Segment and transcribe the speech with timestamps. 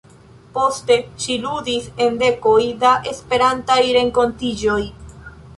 [0.53, 0.95] Poste
[1.25, 4.83] ŝi ludis en dekoj da Esperantaj renkontiĝoj.